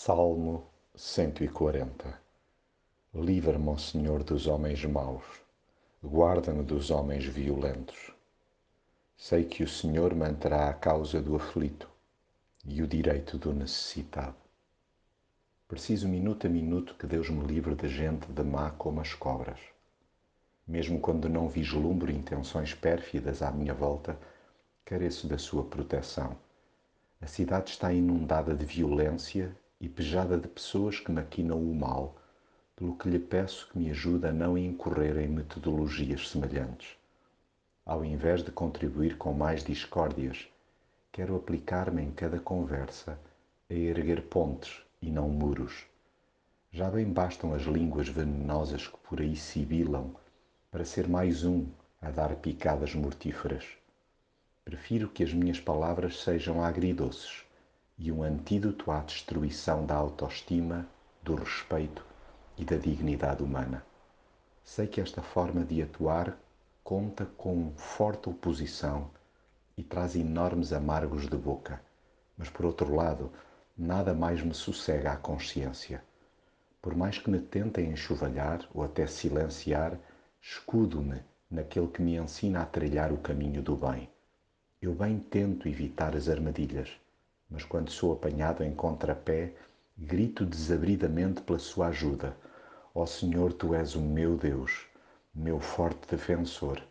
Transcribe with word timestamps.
Salmo 0.00 0.64
140 0.94 2.20
Livra-me, 3.12 3.68
ó 3.68 3.76
Senhor, 3.76 4.22
dos 4.22 4.46
homens 4.46 4.84
maus, 4.84 5.24
guarda-me 6.00 6.62
dos 6.62 6.92
homens 6.92 7.24
violentos. 7.24 8.12
Sei 9.16 9.44
que 9.44 9.64
o 9.64 9.68
Senhor 9.68 10.14
manterá 10.14 10.68
a 10.68 10.72
causa 10.72 11.20
do 11.20 11.34
aflito 11.34 11.90
e 12.64 12.80
o 12.80 12.86
direito 12.86 13.38
do 13.38 13.52
necessitado. 13.52 14.36
Preciso 15.66 16.06
minuto 16.06 16.46
a 16.46 16.48
minuto 16.48 16.94
que 16.94 17.04
Deus 17.04 17.28
me 17.28 17.44
livre 17.44 17.74
de 17.74 17.88
gente 17.88 18.30
de 18.30 18.44
má 18.44 18.70
como 18.70 19.00
as 19.00 19.14
cobras. 19.14 19.58
Mesmo 20.64 21.00
quando 21.00 21.28
não 21.28 21.48
vislumbro 21.48 22.12
intenções 22.12 22.72
pérfidas 22.72 23.42
à 23.42 23.50
minha 23.50 23.74
volta, 23.74 24.16
careço 24.84 25.26
da 25.26 25.38
sua 25.38 25.64
proteção. 25.64 26.38
A 27.20 27.26
cidade 27.26 27.70
está 27.70 27.92
inundada 27.92 28.54
de 28.54 28.64
violência 28.64 29.52
e 29.80 29.88
pejada 29.88 30.36
de 30.36 30.48
pessoas 30.48 30.98
que 30.98 31.12
maquinam 31.12 31.60
o 31.60 31.74
mal, 31.74 32.16
pelo 32.74 32.96
que 32.96 33.08
lhe 33.08 33.18
peço 33.18 33.68
que 33.70 33.78
me 33.78 33.90
ajude 33.90 34.26
a 34.26 34.32
não 34.32 34.58
incorrer 34.58 35.18
em 35.18 35.28
metodologias 35.28 36.28
semelhantes. 36.28 36.96
Ao 37.86 38.04
invés 38.04 38.42
de 38.42 38.50
contribuir 38.50 39.16
com 39.16 39.32
mais 39.32 39.64
discórdias, 39.64 40.48
quero 41.12 41.36
aplicar-me 41.36 42.02
em 42.02 42.10
cada 42.10 42.38
conversa 42.38 43.18
a 43.70 43.74
erguer 43.74 44.22
pontes 44.22 44.82
e 45.00 45.10
não 45.10 45.28
muros. 45.28 45.86
Já 46.70 46.90
bem 46.90 47.06
bastam 47.06 47.54
as 47.54 47.62
línguas 47.62 48.08
venenosas 48.08 48.86
que 48.86 48.98
por 48.98 49.20
aí 49.20 49.36
sibilam 49.36 50.14
para 50.70 50.84
ser 50.84 51.08
mais 51.08 51.44
um 51.44 51.66
a 52.02 52.10
dar 52.10 52.34
picadas 52.36 52.94
mortíferas. 52.94 53.64
Prefiro 54.64 55.08
que 55.08 55.24
as 55.24 55.32
minhas 55.32 55.58
palavras 55.58 56.22
sejam 56.22 56.62
agridoces 56.62 57.47
e 57.98 58.12
um 58.12 58.22
antídoto 58.22 58.90
à 58.90 59.00
destruição 59.00 59.84
da 59.84 59.96
autoestima, 59.96 60.86
do 61.22 61.34
respeito 61.34 62.04
e 62.56 62.64
da 62.64 62.76
dignidade 62.76 63.42
humana. 63.42 63.84
Sei 64.62 64.86
que 64.86 65.00
esta 65.00 65.20
forma 65.20 65.64
de 65.64 65.82
atuar 65.82 66.38
conta 66.84 67.26
com 67.36 67.72
forte 67.76 68.28
oposição 68.28 69.10
e 69.76 69.82
traz 69.82 70.14
enormes 70.14 70.72
amargos 70.72 71.28
de 71.28 71.36
boca, 71.36 71.80
mas 72.36 72.48
por 72.48 72.64
outro 72.64 72.94
lado, 72.94 73.32
nada 73.76 74.14
mais 74.14 74.42
me 74.42 74.54
sossega 74.54 75.12
a 75.12 75.16
consciência. 75.16 76.02
Por 76.80 76.94
mais 76.94 77.18
que 77.18 77.30
me 77.30 77.40
tentem 77.40 77.90
enxovalhar 77.90 78.68
ou 78.72 78.84
até 78.84 79.06
silenciar, 79.06 79.98
escudo-me 80.40 81.20
naquele 81.50 81.88
que 81.88 82.00
me 82.00 82.16
ensina 82.16 82.62
a 82.62 82.66
trilhar 82.66 83.12
o 83.12 83.18
caminho 83.18 83.60
do 83.60 83.76
bem. 83.76 84.08
Eu 84.80 84.94
bem 84.94 85.18
tento 85.18 85.68
evitar 85.68 86.14
as 86.14 86.28
armadilhas, 86.28 86.90
mas 87.50 87.64
quando 87.64 87.90
sou 87.90 88.12
apanhado 88.12 88.62
em 88.62 88.74
contrapé, 88.74 89.54
grito 89.96 90.44
desabridamente 90.44 91.40
pela 91.42 91.58
sua 91.58 91.88
ajuda. 91.88 92.36
Ó 92.94 93.02
oh 93.02 93.06
Senhor, 93.06 93.52
tu 93.52 93.74
és 93.74 93.94
o 93.94 94.00
meu 94.00 94.36
Deus, 94.36 94.86
meu 95.34 95.58
forte 95.60 96.08
defensor, 96.08 96.82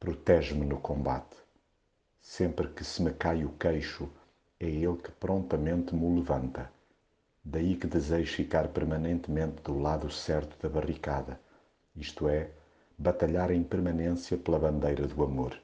protege-me 0.00 0.64
no 0.64 0.78
combate. 0.78 1.36
Sempre 2.20 2.68
que 2.68 2.84
se 2.84 3.02
me 3.02 3.12
cai 3.12 3.44
o 3.44 3.50
queixo, 3.50 4.08
é 4.58 4.66
Ele 4.66 4.96
que 4.96 5.10
prontamente 5.12 5.94
me 5.94 6.16
levanta. 6.16 6.70
Daí 7.44 7.76
que 7.76 7.86
desejo 7.86 8.34
ficar 8.34 8.68
permanentemente 8.68 9.62
do 9.62 9.78
lado 9.78 10.10
certo 10.10 10.60
da 10.60 10.68
barricada, 10.68 11.38
isto 11.94 12.28
é, 12.28 12.50
batalhar 12.98 13.50
em 13.50 13.62
permanência 13.62 14.36
pela 14.36 14.58
bandeira 14.58 15.06
do 15.06 15.22
amor. 15.22 15.56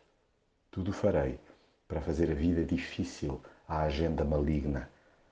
Tudo 0.70 0.92
farei 0.92 1.40
para 1.88 2.00
fazer 2.00 2.30
a 2.30 2.34
vida 2.34 2.64
difícil 2.64 3.40
à 3.72 3.84
agenda 3.84 4.22
maligna, 4.22 4.86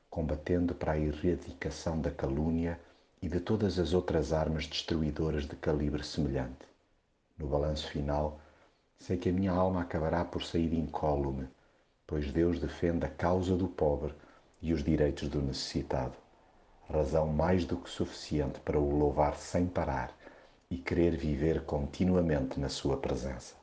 combatendo 0.09 0.75
para 0.75 0.93
a 0.93 0.99
erradicação 0.99 2.01
da 2.01 2.11
calúnia 2.11 2.81
e 3.21 3.29
de 3.29 3.39
todas 3.39 3.79
as 3.79 3.93
outras 3.93 4.33
armas 4.33 4.67
destruidoras 4.67 5.47
de 5.47 5.55
calibre 5.57 6.03
semelhante. 6.03 6.67
No 7.37 7.47
balanço 7.47 7.87
final, 7.89 8.41
sei 8.99 9.19
que 9.19 9.29
a 9.29 9.33
minha 9.33 9.53
alma 9.53 9.83
acabará 9.83 10.25
por 10.25 10.43
sair 10.43 10.73
incólume, 10.73 11.49
pois 12.07 12.33
Deus 12.33 12.59
defende 12.59 13.05
a 13.05 13.11
causa 13.11 13.55
do 13.55 13.69
pobre 13.69 14.15
e 14.63 14.73
os 14.73 14.83
direitos 14.83 15.29
do 15.29 15.43
necessitado. 15.43 16.15
Razão 16.89 17.27
mais 17.27 17.67
do 17.67 17.77
que 17.77 17.91
suficiente 17.91 18.59
para 18.61 18.79
o 18.79 18.99
louvar 18.99 19.37
sem 19.37 19.67
parar 19.67 20.17
e 20.71 20.79
querer 20.79 21.15
viver 21.15 21.61
continuamente 21.67 22.59
na 22.59 22.71
sua 22.71 22.97
presença. 22.97 23.60